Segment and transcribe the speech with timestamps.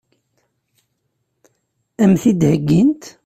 [2.03, 3.03] Ad m-t-id-heggint?